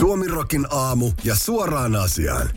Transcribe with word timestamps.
Suomirokin 0.00 0.66
aamu 0.70 1.10
ja 1.24 1.34
suoraan 1.34 1.96
asiaan. 1.96 2.50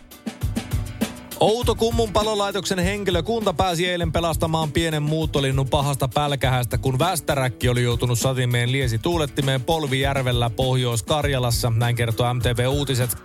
Outokummun 1.39 2.13
palolaitoksen 2.13 2.79
henkilökunta 2.79 3.53
pääsi 3.53 3.87
eilen 3.87 4.11
pelastamaan 4.11 4.71
pienen 4.71 5.03
muuttolinnun 5.03 5.69
pahasta 5.69 6.07
pälkähästä, 6.07 6.77
kun 6.77 6.99
västäräkki 6.99 7.69
oli 7.69 7.83
joutunut 7.83 8.19
satimeen 8.19 8.71
liesi 8.71 8.99
tuulettimeen 8.99 9.63
Polvijärvellä 9.63 10.49
Pohjois-Karjalassa, 10.49 11.69
näin 11.69 11.95
kertoo 11.95 12.33
MTV 12.33 12.65
Uutiset. 12.69 13.17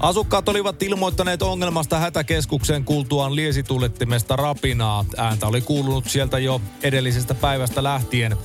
Asukkaat 0.00 0.48
olivat 0.48 0.82
ilmoittaneet 0.82 1.42
ongelmasta 1.42 1.98
hätäkeskukseen 1.98 2.84
kuultuaan 2.84 3.36
liesituulettimesta 3.36 4.36
rapinaa. 4.36 5.04
Ääntä 5.16 5.46
oli 5.46 5.60
kuulunut 5.60 6.04
sieltä 6.08 6.38
jo 6.38 6.60
edellisestä 6.82 7.34
päivästä 7.34 7.82
lähtien. 7.82 8.36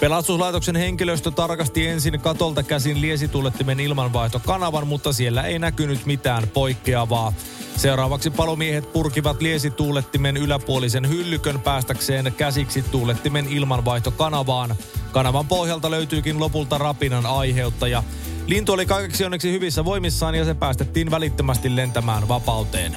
Pelastuslaitoksen 0.00 0.76
henkilöstö 0.76 1.30
tarkasti 1.30 1.86
ensin 1.86 2.20
katolta 2.20 2.62
käsin 2.62 3.00
liesitullettimen 3.00 3.80
ilmanvaihtokanavan, 3.80 4.86
mutta 4.86 5.12
siellä 5.12 5.42
ei 5.42 5.58
näkynyt 5.58 6.06
mitään 6.06 6.48
poikkeavaa. 6.48 7.32
Seuraavaksi 7.76 8.30
palomiehet 8.30 8.92
purkivat 8.92 9.42
liesituulettimen 9.42 10.36
yläpuolisen 10.36 11.08
hyllykön 11.08 11.60
päästäkseen 11.60 12.32
käsiksi 12.36 12.82
tuulettimen 12.82 13.46
ilmanvaihtokanavaan. 13.48 14.76
Kanavan 15.12 15.46
pohjalta 15.46 15.90
löytyykin 15.90 16.40
lopulta 16.40 16.78
rapinan 16.78 17.26
aiheuttaja. 17.26 18.02
Lintu 18.46 18.72
oli 18.72 18.86
kaikeksi 18.86 19.24
onneksi 19.24 19.52
hyvissä 19.52 19.84
voimissaan 19.84 20.34
ja 20.34 20.44
se 20.44 20.54
päästettiin 20.54 21.10
välittömästi 21.10 21.76
lentämään 21.76 22.28
vapauteen. 22.28 22.96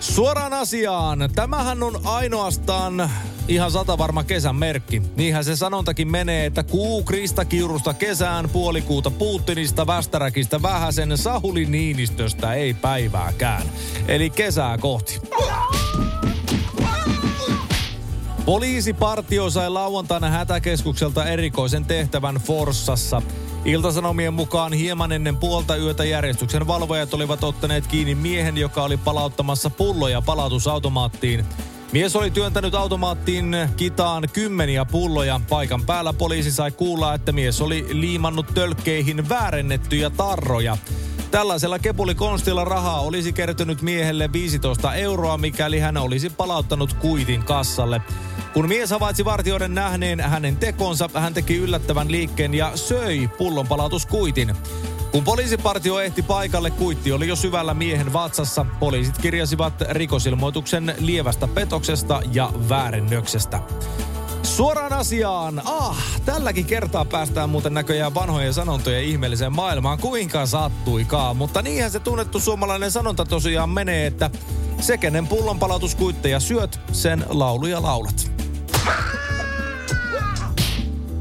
Suoraan 0.00 0.52
asiaan. 0.52 1.28
Tämähän 1.34 1.82
on 1.82 2.00
ainoastaan 2.04 3.10
ihan 3.50 3.70
satavarma 3.70 4.24
kesän 4.24 4.56
merkki. 4.56 5.02
Niinhän 5.16 5.44
se 5.44 5.56
sanontakin 5.56 6.10
menee, 6.10 6.46
että 6.46 6.62
kuu 6.62 7.02
Krista 7.02 7.44
Kiurusta 7.44 7.94
kesään, 7.94 8.50
puolikuuta 8.50 9.10
Putinista, 9.10 9.86
Västäräkistä, 9.86 10.62
vähäsen 10.62 11.18
Sahuli 11.18 11.64
Niinistöstä 11.64 12.54
ei 12.54 12.74
päivääkään. 12.74 13.62
Eli 14.08 14.30
kesää 14.30 14.78
kohti. 14.78 15.20
Poliisipartio 18.44 19.50
sai 19.50 19.70
lauantaina 19.70 20.30
hätäkeskukselta 20.30 21.24
erikoisen 21.24 21.84
tehtävän 21.84 22.36
Forssassa. 22.36 23.22
Iltasanomien 23.64 24.34
mukaan 24.34 24.72
hieman 24.72 25.12
ennen 25.12 25.36
puolta 25.36 25.76
yötä 25.76 26.04
järjestyksen 26.04 26.66
valvojat 26.66 27.14
olivat 27.14 27.44
ottaneet 27.44 27.86
kiinni 27.86 28.14
miehen, 28.14 28.56
joka 28.56 28.82
oli 28.82 28.96
palauttamassa 28.96 29.70
pulloja 29.70 30.22
palautusautomaattiin. 30.22 31.44
Mies 31.92 32.16
oli 32.16 32.30
työntänyt 32.30 32.74
automaattiin 32.74 33.56
kitaan 33.76 34.28
kymmeniä 34.32 34.84
pulloja. 34.84 35.40
Paikan 35.48 35.82
päällä 35.82 36.12
poliisi 36.12 36.52
sai 36.52 36.70
kuulla, 36.70 37.14
että 37.14 37.32
mies 37.32 37.60
oli 37.60 37.86
liimannut 37.90 38.46
tölkkeihin 38.54 39.28
väärennettyjä 39.28 40.10
tarroja. 40.10 40.76
Tällaisella 41.30 41.78
kepulikonstilla 41.78 42.64
rahaa 42.64 43.00
olisi 43.00 43.32
kertynyt 43.32 43.82
miehelle 43.82 44.32
15 44.32 44.94
euroa, 44.94 45.38
mikäli 45.38 45.78
hän 45.78 45.96
olisi 45.96 46.30
palauttanut 46.30 46.92
kuitin 46.92 47.44
kassalle. 47.44 48.00
Kun 48.52 48.68
mies 48.68 48.90
havaitsi 48.90 49.24
vartijoiden 49.24 49.74
nähneen 49.74 50.20
hänen 50.20 50.56
tekonsa, 50.56 51.10
hän 51.14 51.34
teki 51.34 51.56
yllättävän 51.56 52.12
liikkeen 52.12 52.54
ja 52.54 52.72
söi 52.76 53.30
pullonpalautuskuitin. 53.38 54.56
Kun 55.12 55.24
poliisipartio 55.24 56.00
ehti 56.00 56.22
paikalle, 56.22 56.70
kuitti 56.70 57.12
oli 57.12 57.28
jo 57.28 57.36
syvällä 57.36 57.74
miehen 57.74 58.12
vatsassa. 58.12 58.66
Poliisit 58.80 59.18
kirjasivat 59.18 59.74
rikosilmoituksen 59.90 60.94
lievästä 60.98 61.48
petoksesta 61.48 62.22
ja 62.32 62.52
väärennöksestä. 62.68 63.60
Suoraan 64.42 64.92
asiaan. 64.92 65.62
Ah, 65.64 66.20
tälläkin 66.24 66.64
kertaa 66.64 67.04
päästään 67.04 67.50
muuten 67.50 67.74
näköjään 67.74 68.14
vanhojen 68.14 68.54
sanontojen 68.54 69.04
ihmeelliseen 69.04 69.52
maailmaan. 69.52 69.98
Kuinka 69.98 70.46
sattuikaan. 70.46 71.36
Mutta 71.36 71.62
niinhän 71.62 71.90
se 71.90 72.00
tunnettu 72.00 72.40
suomalainen 72.40 72.90
sanonta 72.90 73.24
tosiaan 73.24 73.70
menee, 73.70 74.06
että 74.06 74.30
se 74.80 74.98
kenen 74.98 75.26
pullonpalautuskuitteja 75.26 76.40
syöt, 76.40 76.80
sen 76.92 77.24
lauluja 77.28 77.82
laulat. 77.82 78.30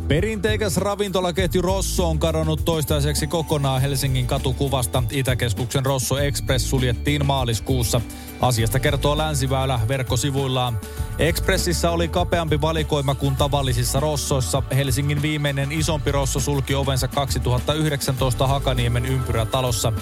Perinteikäs 0.10 0.78
ravintolaketju 0.78 1.62
Rosso 1.62 2.10
on 2.10 2.20
kadonnut 2.20 2.66
toistaiseksi 2.66 3.28
kokonaan 3.28 3.82
Helsingin 3.82 4.28
katukuvasta. 4.28 5.04
Itäkeskuksen 5.12 5.86
Rosso 5.86 6.18
Express 6.18 6.70
suljettiin 6.70 7.26
maaliskuussa. 7.26 8.02
Asiasta 8.42 8.80
kertoo 8.80 9.18
Länsiväylä 9.18 9.80
verkkosivuillaan. 9.88 10.80
Expressissä 11.20 11.92
oli 11.92 12.08
kapeampi 12.08 12.62
valikoima 12.62 13.16
kuin 13.16 13.36
tavallisissa 13.36 14.00
Rossoissa. 14.00 14.64
Helsingin 14.76 15.22
viimeinen 15.22 15.72
isompi 15.72 16.12
Rosso 16.12 16.40
sulki 16.40 16.76
ovensa 16.76 17.08
2019 17.08 18.48
Hakaniemen 18.48 19.06
ympyrätalossa. 19.06 19.94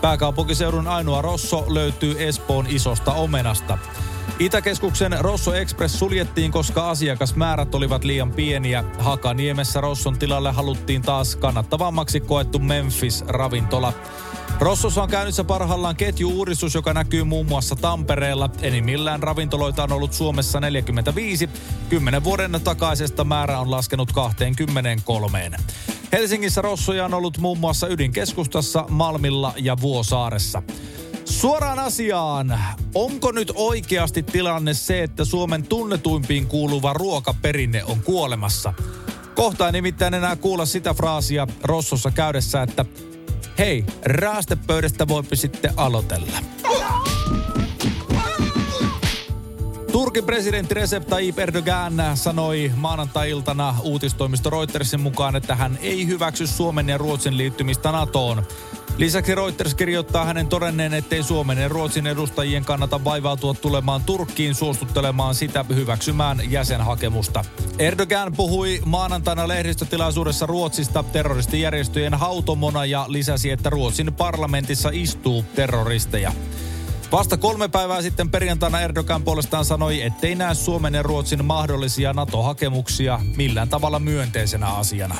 Pääkaupunkiseudun 0.00 0.88
ainoa 0.88 1.22
Rosso 1.22 1.64
löytyy 1.68 2.14
Espoon 2.18 2.66
isosta 2.68 3.12
omenasta. 3.12 3.78
Itäkeskuksen 4.38 5.16
Rosso 5.18 5.54
Express 5.54 5.98
suljettiin, 5.98 6.52
koska 6.52 6.90
asiakasmäärät 6.90 7.74
olivat 7.74 8.04
liian 8.04 8.32
pieniä. 8.32 8.84
Hakaniemessä 8.98 9.80
Rosson 9.80 10.18
tilalle 10.18 10.52
haluttiin 10.52 11.02
taas 11.02 11.36
kannattavammaksi 11.36 12.20
koettu 12.20 12.58
Memphis-ravintola. 12.58 13.92
Rossossa 14.60 15.02
on 15.02 15.08
käynnissä 15.08 15.44
parhaillaan 15.44 15.96
ketjuuudistus, 15.96 16.74
joka 16.74 16.94
näkyy 16.94 17.24
muun 17.24 17.46
muassa 17.46 17.76
Tampereella. 17.76 18.50
Enimmillään 18.62 19.22
ravintoloita 19.22 19.82
on 19.82 19.92
ollut 19.92 20.12
Suomessa 20.12 20.60
45. 20.60 21.50
Kymmenen 21.88 22.24
vuoden 22.24 22.60
takaisesta 22.64 23.24
määrä 23.24 23.58
on 23.58 23.70
laskenut 23.70 24.12
23. 24.12 25.50
Helsingissä 26.12 26.62
Rossoja 26.62 27.04
on 27.04 27.14
ollut 27.14 27.38
muun 27.38 27.58
muassa 27.58 27.88
ydinkeskustassa, 27.88 28.84
Malmilla 28.88 29.54
ja 29.56 29.76
Vuosaaressa. 29.80 30.62
Suoraan 31.40 31.78
asiaan. 31.78 32.60
Onko 32.94 33.32
nyt 33.32 33.52
oikeasti 33.54 34.22
tilanne 34.22 34.74
se, 34.74 35.02
että 35.02 35.24
Suomen 35.24 35.62
tunnetuimpiin 35.62 36.46
kuuluva 36.46 36.92
ruokaperinne 36.92 37.84
on 37.84 38.00
kuolemassa? 38.02 38.72
Kohta 39.34 39.66
ei 39.66 39.72
nimittäin 39.72 40.14
enää 40.14 40.36
kuulla 40.36 40.66
sitä 40.66 40.94
fraasia 40.94 41.46
Rossossa 41.62 42.10
käydessä, 42.10 42.62
että 42.62 42.84
hei, 43.58 43.84
raastepöydästä 44.04 45.08
voipi 45.08 45.36
sitten 45.36 45.72
aloitella. 45.76 46.38
Turkin 49.92 50.24
presidentti 50.24 50.74
Recep 50.74 51.06
Tayyip 51.06 51.38
Erdogan 51.38 52.02
sanoi 52.14 52.72
maanantai-iltana 52.76 53.74
uutistoimisto 53.82 54.50
Reutersin 54.50 55.00
mukaan, 55.00 55.36
että 55.36 55.54
hän 55.54 55.78
ei 55.82 56.06
hyväksy 56.06 56.46
Suomen 56.46 56.88
ja 56.88 56.98
Ruotsin 56.98 57.36
liittymistä 57.36 57.92
NATOon. 57.92 58.46
Lisäksi 59.00 59.34
Reuters 59.34 59.74
kirjoittaa 59.74 60.24
hänen 60.24 60.46
todenneen, 60.46 60.94
ettei 60.94 61.22
Suomen 61.22 61.58
ja 61.58 61.68
Ruotsin 61.68 62.06
edustajien 62.06 62.64
kannata 62.64 63.04
vaivautua 63.04 63.54
tulemaan 63.54 64.02
Turkkiin 64.02 64.54
suostuttelemaan 64.54 65.34
sitä 65.34 65.64
hyväksymään 65.74 66.40
jäsenhakemusta. 66.50 67.44
Erdogan 67.78 68.32
puhui 68.36 68.80
maanantaina 68.84 69.48
lehdistötilaisuudessa 69.48 70.46
Ruotsista 70.46 71.02
terroristijärjestöjen 71.02 72.14
hautomona 72.14 72.84
ja 72.84 73.04
lisäsi, 73.08 73.50
että 73.50 73.70
Ruotsin 73.70 74.12
parlamentissa 74.12 74.90
istuu 74.92 75.44
terroristeja. 75.54 76.32
Vasta 77.12 77.36
kolme 77.36 77.68
päivää 77.68 78.02
sitten 78.02 78.30
perjantaina 78.30 78.80
Erdogan 78.80 79.22
puolestaan 79.22 79.64
sanoi, 79.64 80.02
ettei 80.02 80.34
näe 80.34 80.54
Suomen 80.54 80.94
ja 80.94 81.02
Ruotsin 81.02 81.44
mahdollisia 81.44 82.12
NATO-hakemuksia 82.12 83.20
millään 83.36 83.68
tavalla 83.68 83.98
myönteisenä 83.98 84.66
asiana. 84.66 85.14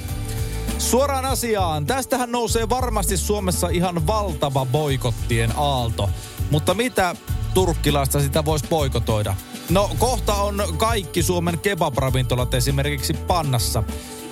Suoraan 0.80 1.24
asiaan. 1.24 1.86
Tästähän 1.86 2.32
nousee 2.32 2.68
varmasti 2.68 3.16
Suomessa 3.16 3.68
ihan 3.68 4.06
valtava 4.06 4.66
boikottien 4.66 5.52
aalto. 5.56 6.10
Mutta 6.50 6.74
mitä 6.74 7.16
turkkilaista 7.54 8.20
sitä 8.20 8.44
voisi 8.44 8.66
boikotoida? 8.70 9.34
No 9.70 9.90
kohta 9.98 10.34
on 10.34 10.62
kaikki 10.76 11.22
Suomen 11.22 11.58
kebabravintolat 11.58 12.54
esimerkiksi 12.54 13.14
pannassa. 13.14 13.82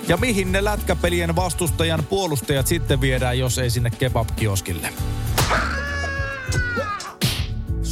Ja 0.07 0.17
mihin 0.17 0.51
ne 0.51 0.63
lätkäpelien 0.63 1.35
vastustajan 1.35 2.03
puolustajat 2.09 2.67
sitten 2.67 3.01
viedään, 3.01 3.39
jos 3.39 3.57
ei 3.57 3.69
sinne 3.69 3.89
kebabkioskille? 3.89 4.93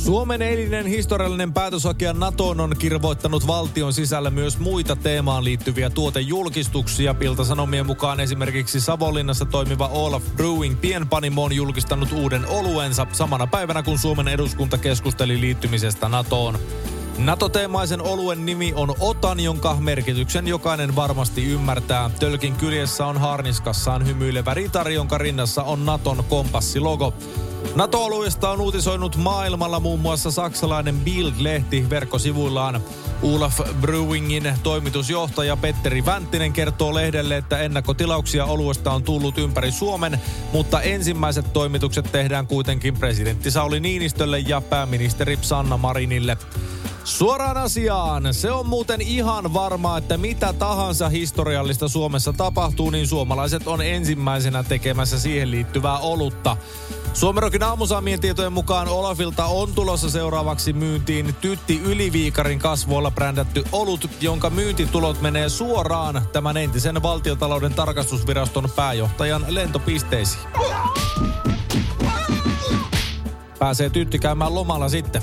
Suomen 0.07 0.42
eilinen 0.42 0.86
historiallinen 0.86 1.54
päätöshakija 1.54 2.13
NATOon 2.13 2.59
on 2.59 2.75
kirvoittanut 2.80 3.48
valtion 3.48 3.94
sisällä 3.94 4.30
myös 4.30 4.59
muita 4.59 4.95
teemaan 4.95 5.44
liittyviä 5.44 5.89
tuotejulkistuksia. 5.89 7.13
Pilta-sanomien 7.13 7.86
mukaan 7.86 8.19
esimerkiksi 8.19 8.80
Savonlinnassa 8.80 9.45
toimiva 9.45 9.88
Olaf 9.88 10.24
Brewing 10.36 10.81
pienpanimo 10.81 11.44
on 11.44 11.54
julkistanut 11.54 12.12
uuden 12.12 12.45
oluensa 12.45 13.07
samana 13.12 13.48
päivänä, 13.48 13.83
kun 13.83 13.98
Suomen 13.98 14.27
eduskunta 14.27 14.77
keskusteli 14.77 15.42
liittymisestä 15.42 16.09
NATOon. 16.09 16.59
NATO-teemaisen 17.18 18.02
oluen 18.02 18.46
nimi 18.46 18.74
on 18.75 18.96
Otan, 19.00 19.40
jonka 19.40 19.75
merkityksen 19.80 20.48
jokainen 20.48 20.96
varmasti 20.96 21.46
ymmärtää. 21.46 22.10
Tölkin 22.19 22.56
kyljessä 22.56 23.06
on 23.06 23.18
harniskassaan 23.18 24.08
hymyilevä 24.08 24.54
ritari, 24.54 24.94
jonka 24.94 25.18
rinnassa 25.18 25.64
on 25.64 25.86
Naton 25.86 26.24
kompassilogo. 26.30 27.14
NATO-alueesta 27.75 28.50
on 28.50 28.62
uutisoinut 28.62 29.16
maailmalla 29.16 29.80
muun 29.80 30.00
muassa 30.00 30.31
saksalainen 30.31 31.02
Bild-lehti 31.06 31.90
verkkosivuillaan. 31.90 32.81
Olaf 33.24 33.60
Brewingin 33.81 34.54
toimitusjohtaja 34.64 35.58
Petteri 35.58 36.06
Vänttinen 36.06 36.54
kertoo 36.54 36.96
lehdelle, 36.96 37.38
että 37.38 37.60
ennakkotilauksia 37.60 38.46
oluesta 38.46 38.92
on 38.92 39.04
tullut 39.04 39.38
ympäri 39.38 39.72
Suomen, 39.72 40.22
mutta 40.54 40.81
ensimmäiset 40.81 41.54
toimitukset 41.54 42.12
tehdään 42.12 42.48
kuitenkin 42.48 42.94
presidentti 42.94 43.52
Sauli 43.52 43.80
Niinistölle 43.80 44.40
ja 44.40 44.62
pääministeri 44.62 45.38
Sanna 45.42 45.78
Marinille. 45.78 46.38
Suoraan 47.07 47.57
asiaan. 47.57 48.33
Se 48.33 48.51
on 48.51 48.68
muuten 48.68 49.01
ihan 49.01 49.54
varmaa, 49.54 49.98
että 49.98 50.18
mitä 50.18 50.54
tahansa 50.54 51.09
historiallista 51.09 51.88
Suomessa 51.88 52.33
tapahtuu, 52.33 52.89
niin 52.89 53.07
suomalaiset 53.07 53.68
on 53.68 53.81
ensimmäisenä 53.81 54.63
tekemässä 54.63 55.19
siihen 55.19 55.51
liittyvää 55.51 55.98
olutta. 55.98 56.57
Suomerokin 57.13 57.63
aamusaamien 57.63 58.19
tietojen 58.19 58.54
mukaan 58.54 58.88
Olafilta 58.88 59.45
on 59.45 59.74
tulossa 59.74 60.09
seuraavaksi 60.09 60.74
myyntiin 60.74 61.36
Tytti 61.42 61.81
Yliviikarin 61.86 62.59
kasvoilla 62.59 63.12
brändätty 63.12 63.63
olut, 63.71 64.09
jonka 64.21 64.50
myyntitulot 64.50 65.21
menee 65.21 65.50
suoraan 65.50 66.21
tämän 66.33 66.57
entisen 66.57 67.04
valtiotalouden 67.04 67.74
tarkastusviraston 67.74 68.69
pääjohtajan 68.75 69.45
lentopisteisiin. 69.48 70.44
Pääsee 73.59 73.89
Tytti 73.89 74.19
käymään 74.19 74.56
lomalla 74.56 74.89
sitten. 74.89 75.21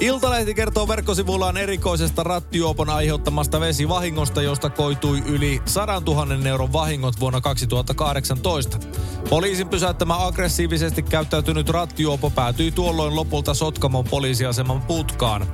Iltalehti 0.00 0.54
kertoo 0.54 0.88
verkkosivullaan 0.88 1.56
erikoisesta 1.56 2.22
rattijuopon 2.22 2.90
aiheuttamasta 2.90 3.60
vesivahingosta, 3.60 4.42
josta 4.42 4.70
koitui 4.70 5.22
yli 5.26 5.62
100 5.64 6.02
000 6.06 6.48
euron 6.48 6.72
vahingot 6.72 7.20
vuonna 7.20 7.40
2018. 7.40 8.78
Poliisin 9.30 9.68
pysäyttämä 9.68 10.26
aggressiivisesti 10.26 11.02
käyttäytynyt 11.02 11.68
rattijuopo 11.68 12.30
päätyi 12.30 12.70
tuolloin 12.70 13.16
lopulta 13.16 13.54
Sotkamon 13.54 14.04
poliisiaseman 14.04 14.82
putkaan. 14.82 15.46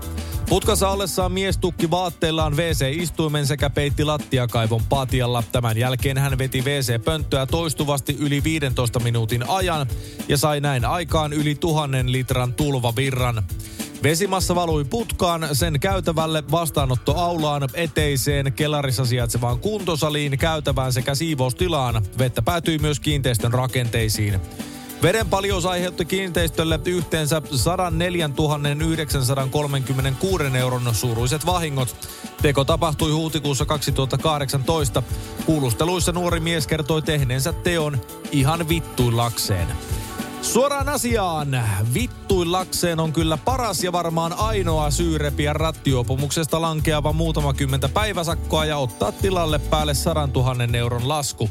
Putkassa 0.48 0.88
ollessaan 0.88 1.32
mies 1.32 1.58
tukki 1.58 1.90
vaatteillaan 1.90 2.56
WC-istuimen 2.56 3.46
sekä 3.46 3.70
peitti 3.70 4.04
lattiakaivon 4.04 4.82
patjalla. 4.88 5.42
Tämän 5.52 5.78
jälkeen 5.78 6.18
hän 6.18 6.38
veti 6.38 6.60
WC-pönttöä 6.60 7.46
toistuvasti 7.46 8.16
yli 8.20 8.44
15 8.44 9.00
minuutin 9.00 9.48
ajan 9.48 9.86
ja 10.28 10.36
sai 10.36 10.60
näin 10.60 10.84
aikaan 10.84 11.32
yli 11.32 11.54
tuhannen 11.54 12.12
litran 12.12 12.54
tulvavirran. 12.54 13.44
Vesimassa 14.04 14.54
valui 14.54 14.84
putkaan, 14.84 15.48
sen 15.52 15.80
käytävälle, 15.80 16.44
vastaanottoaulaan, 16.50 17.68
eteiseen, 17.74 18.52
kelarissa 18.52 19.04
sijaitsevaan 19.04 19.58
kuntosaliin, 19.58 20.38
käytävään 20.38 20.92
sekä 20.92 21.14
siivoustilaan. 21.14 22.02
Vettä 22.18 22.42
päätyi 22.42 22.78
myös 22.78 23.00
kiinteistön 23.00 23.52
rakenteisiin. 23.52 24.40
Veden 25.02 25.28
paljous 25.28 25.66
aiheutti 25.66 26.04
kiinteistölle 26.04 26.80
yhteensä 26.86 27.42
104 27.54 28.30
936 28.78 30.44
euron 30.58 30.94
suuruiset 30.94 31.46
vahingot. 31.46 31.96
Teko 32.42 32.64
tapahtui 32.64 33.10
huhtikuussa 33.10 33.64
2018. 33.64 35.02
Kuulusteluissa 35.46 36.12
nuori 36.12 36.40
mies 36.40 36.66
kertoi 36.66 37.02
tehneensä 37.02 37.52
teon 37.52 37.98
ihan 38.32 38.68
vittuillakseen. 38.68 39.68
Suoraan 40.44 40.88
asiaan. 40.88 41.62
Vittuillakseen 41.94 43.00
on 43.00 43.12
kyllä 43.12 43.36
paras 43.36 43.84
ja 43.84 43.92
varmaan 43.92 44.32
ainoa 44.32 44.90
syy 44.90 45.18
repiä 45.18 45.52
rattiopumuksesta 45.52 46.60
lankeava 46.60 47.12
muutama 47.12 47.54
kymmentä 47.54 47.88
päiväsakkoa 47.88 48.64
ja 48.64 48.76
ottaa 48.76 49.12
tilalle 49.12 49.58
päälle 49.58 49.94
100 49.94 50.28
000 50.34 50.78
euron 50.78 51.08
lasku. 51.08 51.50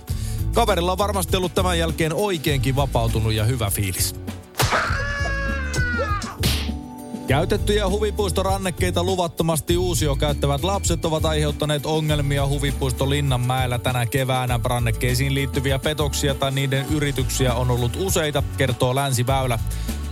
Kaverilla 0.53 0.91
on 0.91 0.97
varmasti 0.97 1.37
ollut 1.37 1.55
tämän 1.55 1.79
jälkeen 1.79 2.13
oikeinkin 2.13 2.75
vapautunut 2.75 3.33
ja 3.33 3.43
hyvä 3.43 3.69
fiilis. 3.69 4.22
Käytettyjä 7.27 7.89
huvipuistorannekkeita 7.89 9.03
luvattomasti 9.03 9.77
uusio 9.77 10.15
käyttävät 10.15 10.63
lapset 10.63 11.05
ovat 11.05 11.25
aiheuttaneet 11.25 11.85
ongelmia 11.85 12.47
huvipuisto 12.47 13.09
Linnanmäellä 13.09 13.79
tänä 13.79 14.05
keväänä. 14.05 14.59
Rannekkeisiin 14.63 15.33
liittyviä 15.33 15.79
petoksia 15.79 16.35
tai 16.35 16.51
niiden 16.51 16.85
yrityksiä 16.91 17.53
on 17.53 17.71
ollut 17.71 17.97
useita, 17.99 18.43
kertoo 18.57 18.95
Länsiväylä. 18.95 19.59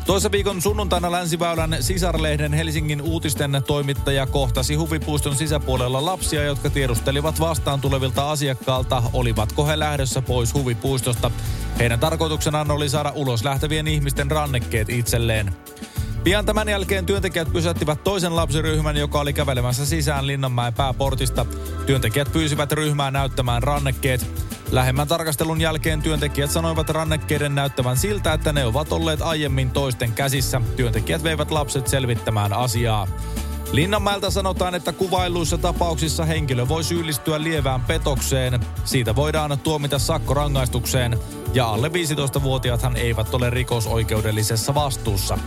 Toissa 0.06 0.32
viikon 0.32 0.62
sunnuntaina 0.62 1.12
Länsiväylän 1.12 1.78
sisarlehden 1.80 2.54
Helsingin 2.54 3.02
uutisten 3.02 3.64
toimittaja 3.68 4.26
kohtasi 4.26 4.76
huvipuiston 4.76 5.36
sisäpuolella 5.36 6.06
lapsia, 6.06 6.44
jotka 6.44 6.70
tiedustelivat 6.70 7.40
vastaan 7.40 7.82
tulevilta 7.82 8.32
asiakkaalta, 8.32 9.04
olivatko 9.14 9.68
he 9.68 9.80
lähdössä 9.80 10.22
pois 10.22 10.54
huvipuistosta. 10.54 11.32
Heidän 11.80 12.00
tarkoituksenaan 12.00 12.72
oli 12.72 12.90
saada 12.90 13.12
ulos 13.16 13.44
lähtevien 13.44 13.88
ihmisten 13.88 14.32
rannekkeet 14.32 14.90
itselleen. 14.90 15.54
Pian 16.24 16.46
tämän 16.46 16.70
jälkeen 16.70 17.06
työntekijät 17.06 17.54
pysäyttivät 17.54 18.04
toisen 18.04 18.36
lapsiryhmän, 18.36 18.98
joka 18.98 19.20
oli 19.20 19.34
kävelemässä 19.34 19.86
sisään 19.86 20.28
Linnanmäen 20.28 20.74
pääportista. 20.74 21.46
Työntekijät 21.86 22.32
pyysivät 22.32 22.72
ryhmää 22.72 23.12
näyttämään 23.12 23.64
rannekkeet. 23.64 24.28
Lähemmän 24.72 25.08
tarkastelun 25.08 25.62
jälkeen 25.62 26.02
työntekijät 26.02 26.52
sanoivat 26.52 26.90
rannekkeiden 26.90 27.56
näyttävän 27.56 27.98
siltä, 27.98 28.34
että 28.34 28.54
ne 28.54 28.66
ovat 28.66 28.92
olleet 28.92 29.22
aiemmin 29.22 29.72
toisten 29.72 30.12
käsissä. 30.12 30.62
Työntekijät 30.76 31.24
veivät 31.24 31.52
lapset 31.52 31.88
selvittämään 31.88 32.54
asiaa. 32.54 33.08
Linnanmäeltä 33.72 34.30
sanotaan, 34.30 34.76
että 34.76 34.94
kuvailuissa 34.94 35.58
tapauksissa 35.58 36.26
henkilö 36.26 36.68
voi 36.68 36.84
syyllistyä 36.84 37.44
lievään 37.44 37.82
petokseen. 37.82 38.60
Siitä 38.86 39.16
voidaan 39.16 39.60
tuomita 39.60 40.00
sakkorangaistukseen 40.00 41.20
ja 41.54 41.66
alle 41.68 41.88
15-vuotiaathan 41.88 42.96
eivät 42.96 43.34
ole 43.34 43.50
rikosoikeudellisessa 43.50 44.76
vastuussa. 44.76 45.38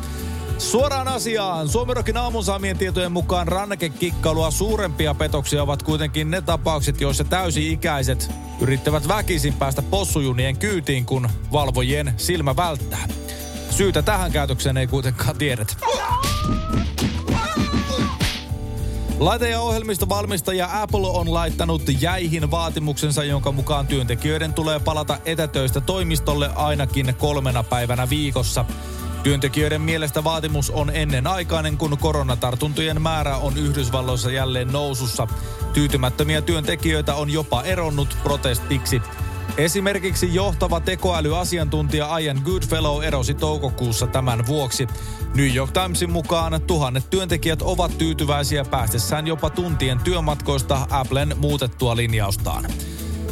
Suoraan 0.58 1.08
asiaan. 1.08 1.68
Suomirokin 1.68 2.16
aamun 2.16 2.44
saamien 2.44 2.78
tietojen 2.78 3.12
mukaan 3.12 3.48
rannekekikkailua 3.48 4.50
suurempia 4.50 5.14
petoksia 5.14 5.62
ovat 5.62 5.82
kuitenkin 5.82 6.30
ne 6.30 6.40
tapaukset, 6.40 7.00
joissa 7.00 7.24
täysi-ikäiset 7.24 8.30
yrittävät 8.60 9.08
väkisin 9.08 9.54
päästä 9.54 9.82
possujunien 9.82 10.56
kyytiin, 10.56 11.06
kun 11.06 11.28
valvojien 11.52 12.14
silmä 12.16 12.56
välttää. 12.56 13.08
Syytä 13.70 14.02
tähän 14.02 14.32
käytökseen 14.32 14.76
ei 14.76 14.86
kuitenkaan 14.86 15.36
tiedetä. 15.36 15.74
Laite- 19.18 19.50
ja 19.50 19.60
ohjelmistovalmistaja 19.60 20.82
Apple 20.82 21.06
on 21.06 21.34
laittanut 21.34 21.82
jäihin 22.00 22.50
vaatimuksensa, 22.50 23.24
jonka 23.24 23.52
mukaan 23.52 23.86
työntekijöiden 23.86 24.54
tulee 24.54 24.80
palata 24.80 25.18
etätöistä 25.24 25.80
toimistolle 25.80 26.50
ainakin 26.54 27.14
kolmena 27.18 27.62
päivänä 27.62 28.10
viikossa. 28.10 28.64
Työntekijöiden 29.24 29.80
mielestä 29.80 30.24
vaatimus 30.24 30.70
on 30.70 30.90
ennenaikainen, 30.90 31.76
kun 31.78 31.98
koronatartuntojen 31.98 33.02
määrä 33.02 33.36
on 33.36 33.56
Yhdysvalloissa 33.58 34.30
jälleen 34.30 34.72
nousussa. 34.72 35.28
Tyytymättömiä 35.72 36.42
työntekijöitä 36.42 37.14
on 37.14 37.30
jopa 37.30 37.62
eronnut 37.62 38.16
protestiksi. 38.22 39.02
Esimerkiksi 39.56 40.34
johtava 40.34 40.80
tekoälyasiantuntija 40.80 42.18
Ian 42.18 42.40
Goodfellow 42.44 43.04
erosi 43.04 43.34
toukokuussa 43.34 44.06
tämän 44.06 44.46
vuoksi. 44.46 44.86
New 45.34 45.54
York 45.54 45.70
Timesin 45.72 46.10
mukaan 46.10 46.60
tuhannet 46.66 47.10
työntekijät 47.10 47.62
ovat 47.62 47.98
tyytyväisiä 47.98 48.64
päästessään 48.64 49.26
jopa 49.26 49.50
tuntien 49.50 50.00
työmatkoista 50.00 50.86
Applen 50.90 51.34
muutettua 51.38 51.96
linjaustaan. 51.96 52.64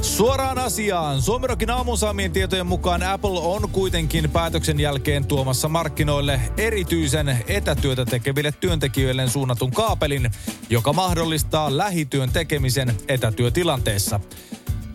Suoraan 0.02 0.58
asiaan. 0.58 1.22
Suomerokin 1.22 1.70
aamun 1.70 1.98
saamien 1.98 2.32
tietojen 2.32 2.66
mukaan 2.66 3.02
Apple 3.02 3.40
on 3.40 3.70
kuitenkin 3.70 4.30
päätöksen 4.30 4.80
jälkeen 4.80 5.26
tuomassa 5.26 5.68
markkinoille 5.68 6.40
erityisen 6.56 7.38
etätyötä 7.46 8.04
tekeville 8.04 8.52
työntekijöille 8.52 9.28
suunnatun 9.28 9.70
kaapelin, 9.70 10.30
joka 10.70 10.92
mahdollistaa 10.92 11.76
lähityön 11.76 12.32
tekemisen 12.32 12.96
etätyötilanteessa. 13.08 14.20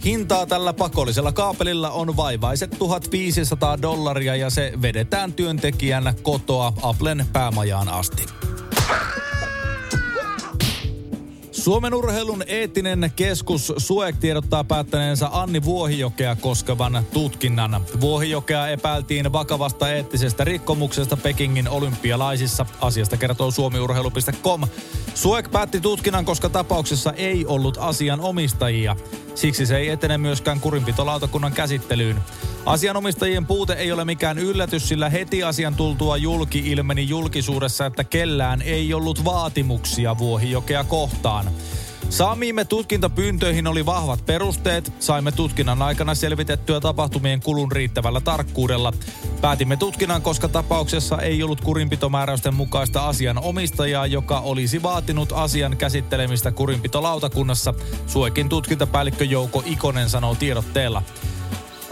Hintaa 0.05 0.45
tällä 0.45 0.73
pakollisella 0.73 1.31
kaapelilla 1.31 1.91
on 1.91 2.17
vaivaiset 2.17 2.75
1500 2.79 3.81
dollaria 3.81 4.35
ja 4.35 4.49
se 4.49 4.73
vedetään 4.81 5.33
työntekijän 5.33 6.13
kotoa 6.21 6.73
Applen 6.81 7.25
päämajaan 7.33 7.89
asti. 7.89 8.25
Suomen 11.67 11.93
urheilun 11.93 12.43
eettinen 12.47 13.11
keskus 13.15 13.73
SUEK 13.77 14.15
tiedottaa 14.17 14.63
päättäneensä 14.63 15.29
Anni 15.31 15.63
Vuohijokea 15.63 16.35
koskevan 16.35 17.05
tutkinnan. 17.13 17.81
Vuohijokea 18.01 18.67
epäiltiin 18.67 19.33
vakavasta 19.33 19.91
eettisestä 19.91 20.43
rikkomuksesta 20.43 21.17
Pekingin 21.17 21.69
olympialaisissa. 21.69 22.65
Asiasta 22.81 23.17
kertoo 23.17 23.51
suomiurheilu.com. 23.51 24.61
SUEK 25.15 25.51
päätti 25.51 25.81
tutkinnan, 25.81 26.25
koska 26.25 26.49
tapauksessa 26.49 27.13
ei 27.13 27.45
ollut 27.45 27.77
asian 27.79 28.21
omistajia. 28.21 28.95
Siksi 29.35 29.65
se 29.65 29.77
ei 29.77 29.89
etene 29.89 30.17
myöskään 30.17 30.59
kurinpitolautakunnan 30.59 31.53
käsittelyyn. 31.53 32.21
Asianomistajien 32.67 33.45
puute 33.45 33.73
ei 33.73 33.91
ole 33.91 34.05
mikään 34.05 34.37
yllätys, 34.37 34.89
sillä 34.89 35.09
heti 35.09 35.43
asian 35.43 35.75
tultua 35.75 36.17
julki 36.17 36.59
ilmeni 36.59 37.09
julkisuudessa, 37.09 37.85
että 37.85 38.03
kellään 38.03 38.61
ei 38.61 38.93
ollut 38.93 39.25
vaatimuksia 39.25 40.17
Vuohijokea 40.17 40.83
kohtaan. 40.83 41.45
Saamiimme 42.09 42.65
tutkintapyyntöihin 42.65 43.67
oli 43.67 43.85
vahvat 43.85 44.25
perusteet. 44.25 44.93
Saimme 44.99 45.31
tutkinnan 45.31 45.81
aikana 45.81 46.15
selvitettyä 46.15 46.79
tapahtumien 46.79 47.41
kulun 47.41 47.71
riittävällä 47.71 48.21
tarkkuudella. 48.21 48.93
Päätimme 49.41 49.77
tutkinnan, 49.77 50.21
koska 50.21 50.47
tapauksessa 50.47 51.17
ei 51.17 51.43
ollut 51.43 51.61
kurinpitomääräysten 51.61 52.53
mukaista 52.53 53.07
asian 53.07 53.37
omistajaa, 53.37 54.05
joka 54.05 54.39
olisi 54.39 54.83
vaatinut 54.83 55.31
asian 55.31 55.77
käsittelemistä 55.77 56.51
kurinpitolautakunnassa. 56.51 57.73
Suekin 58.07 58.49
tutkintapäällikkö 58.49 59.25
Jouko 59.25 59.63
Ikonen 59.65 60.09
sanoo 60.09 60.35
tiedotteella. 60.35 61.03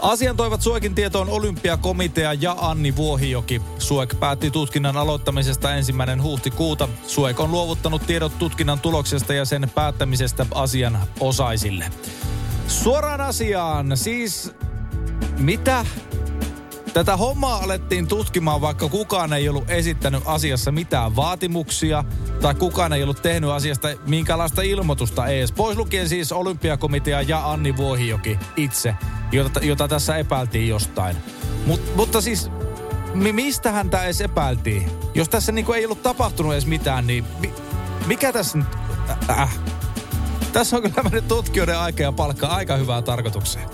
Asian 0.00 0.36
toivat 0.36 0.62
Suekin 0.62 0.94
tietoon 0.94 1.28
olympiakomitea 1.28 2.32
ja 2.32 2.56
Anni 2.58 2.96
Vuohijoki. 2.96 3.62
Suek 3.78 4.20
päätti 4.20 4.50
tutkinnan 4.50 4.96
aloittamisesta 4.96 5.74
ensimmäinen 5.74 6.22
huhtikuuta. 6.22 6.88
Suek 7.06 7.40
on 7.40 7.50
luovuttanut 7.50 8.02
tiedot 8.06 8.38
tutkinnan 8.38 8.80
tuloksesta 8.80 9.34
ja 9.34 9.44
sen 9.44 9.70
päättämisestä 9.74 10.46
asian 10.54 10.98
osaisille. 11.20 11.90
Suoraan 12.68 13.20
asiaan, 13.20 13.96
siis 13.96 14.52
mitä? 15.38 15.86
Tätä 16.96 17.16
hommaa 17.16 17.58
alettiin 17.58 18.06
tutkimaan, 18.06 18.60
vaikka 18.60 18.88
kukaan 18.88 19.32
ei 19.32 19.48
ollut 19.48 19.70
esittänyt 19.70 20.22
asiassa 20.26 20.72
mitään 20.72 21.16
vaatimuksia 21.16 22.04
tai 22.40 22.54
kukaan 22.54 22.92
ei 22.92 23.02
ollut 23.02 23.22
tehnyt 23.22 23.50
asiasta 23.50 23.88
minkälaista 24.06 24.62
ilmoitusta 24.62 25.26
edes. 25.26 25.52
Pois 25.52 25.76
lukien 25.76 26.08
siis 26.08 26.32
olympiakomitea 26.32 27.22
ja 27.22 27.50
Anni 27.50 27.76
Vuohijoki 27.76 28.38
itse, 28.56 28.94
jota, 29.32 29.60
jota 29.62 29.88
tässä 29.88 30.16
epäiltiin 30.16 30.68
jostain. 30.68 31.16
Mut, 31.66 31.80
mutta 31.96 32.20
siis, 32.20 32.50
mi, 33.14 33.32
mistä 33.32 33.72
häntä 33.72 34.04
edes 34.04 34.20
epäiltiin? 34.20 34.90
Jos 35.14 35.28
tässä 35.28 35.52
niinku 35.52 35.72
ei 35.72 35.84
ollut 35.84 36.02
tapahtunut 36.02 36.52
edes 36.52 36.66
mitään, 36.66 37.06
niin 37.06 37.24
mi, 37.40 37.52
mikä 38.06 38.32
tässä 38.32 38.58
nyt... 38.58 38.66
Äh. 39.30 39.58
Tässä 40.52 40.76
on 40.76 40.82
kyllä 40.82 41.02
mennyt 41.02 41.28
tutkijoiden 41.28 41.78
aika 41.78 42.02
ja 42.02 42.12
palkka 42.12 42.46
aika 42.46 42.76
hyvää 42.76 43.02
tarkoitukseen. 43.02 43.68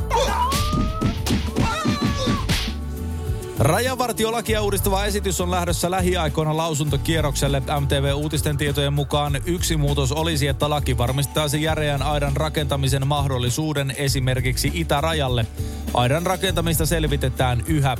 Rajavartiolakia 3.58 4.62
uudistava 4.62 5.04
esitys 5.04 5.40
on 5.40 5.50
lähdössä 5.50 5.90
lähiaikoina 5.90 6.56
lausuntokierrokselle. 6.56 7.62
MTV-uutisten 7.80 8.56
tietojen 8.56 8.92
mukaan 8.92 9.42
yksi 9.46 9.76
muutos 9.76 10.12
olisi, 10.12 10.48
että 10.48 10.70
laki 10.70 10.98
varmistaisi 10.98 11.62
järeän 11.62 12.02
aidan 12.02 12.36
rakentamisen 12.36 13.06
mahdollisuuden 13.06 13.94
esimerkiksi 13.96 14.70
itärajalle. 14.74 15.46
Aidan 15.94 16.26
rakentamista 16.26 16.86
selvitetään 16.86 17.62
yhä. 17.66 17.96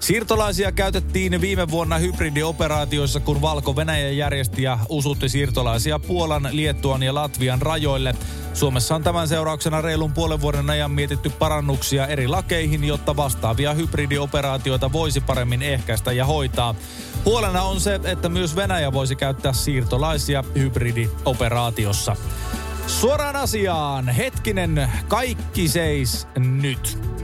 Siirtolaisia 0.00 0.72
käytettiin 0.72 1.40
viime 1.40 1.70
vuonna 1.70 1.98
hybridioperaatioissa, 1.98 3.20
kun 3.20 3.42
Valko-Venäjä 3.42 4.10
järjesti 4.10 4.62
ja 4.62 4.78
usutti 4.88 5.28
siirtolaisia 5.28 5.98
Puolan, 5.98 6.48
Liettuan 6.52 7.02
ja 7.02 7.14
Latvian 7.14 7.62
rajoille. 7.62 8.14
Suomessa 8.54 8.94
on 8.94 9.02
tämän 9.02 9.28
seurauksena 9.28 9.80
reilun 9.80 10.12
puolen 10.12 10.40
vuoden 10.40 10.70
ajan 10.70 10.90
mietitty 10.90 11.30
parannuksia 11.30 12.06
eri 12.06 12.28
lakeihin, 12.28 12.84
jotta 12.84 13.16
vastaavia 13.16 13.74
hybridioperaatioita 13.74 14.92
voisi 14.92 15.20
paremmin 15.20 15.62
ehkäistä 15.62 16.12
ja 16.12 16.24
hoitaa. 16.24 16.74
Huolena 17.24 17.62
on 17.62 17.80
se, 17.80 18.00
että 18.04 18.28
myös 18.28 18.56
Venäjä 18.56 18.92
voisi 18.92 19.16
käyttää 19.16 19.52
siirtolaisia 19.52 20.44
hybridioperaatiossa. 20.54 22.16
Suoraan 22.86 23.36
asiaan, 23.36 24.08
hetkinen, 24.08 24.90
kaikki 25.08 25.68
seis 25.68 26.26
nyt. 26.38 27.17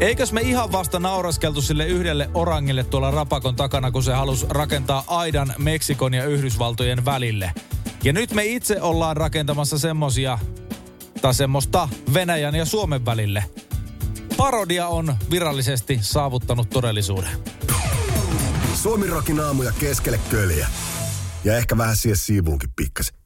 Eikös 0.00 0.32
me 0.32 0.40
ihan 0.40 0.72
vasta 0.72 0.98
nauraskeltu 0.98 1.62
sille 1.62 1.86
yhdelle 1.86 2.30
orangille 2.34 2.84
tuolla 2.84 3.10
rapakon 3.10 3.56
takana, 3.56 3.90
kun 3.90 4.02
se 4.02 4.12
halusi 4.12 4.46
rakentaa 4.48 5.04
aidan 5.06 5.54
Meksikon 5.58 6.14
ja 6.14 6.24
Yhdysvaltojen 6.24 7.04
välille? 7.04 7.52
Ja 8.04 8.12
nyt 8.12 8.32
me 8.32 8.44
itse 8.44 8.80
ollaan 8.80 9.16
rakentamassa 9.16 9.78
semmosia, 9.78 10.38
tai 11.22 11.34
semmoista 11.34 11.88
Venäjän 12.14 12.54
ja 12.54 12.64
Suomen 12.64 13.04
välille. 13.04 13.44
Parodia 14.36 14.86
on 14.88 15.16
virallisesti 15.30 15.98
saavuttanut 16.02 16.70
todellisuuden. 16.70 17.30
Suomi 18.74 19.06
rokin 19.06 19.40
aamuja 19.40 19.72
keskelle 19.78 20.20
köljä. 20.30 20.68
Ja 21.44 21.56
ehkä 21.56 21.78
vähän 21.78 21.96
siihen 21.96 22.16
siivuunkin 22.16 22.70
pikkasen. 22.76 23.25